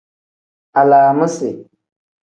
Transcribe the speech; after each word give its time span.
Alaamisi. 0.79 1.49